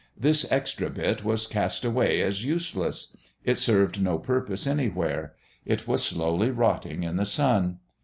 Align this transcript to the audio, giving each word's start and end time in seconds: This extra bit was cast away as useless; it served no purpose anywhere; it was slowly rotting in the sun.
This 0.17 0.51
extra 0.51 0.89
bit 0.89 1.23
was 1.23 1.45
cast 1.45 1.85
away 1.85 2.23
as 2.23 2.43
useless; 2.43 3.15
it 3.43 3.59
served 3.59 4.01
no 4.01 4.17
purpose 4.17 4.65
anywhere; 4.65 5.35
it 5.63 5.87
was 5.87 6.01
slowly 6.03 6.49
rotting 6.49 7.03
in 7.03 7.17
the 7.17 7.25
sun. 7.27 7.77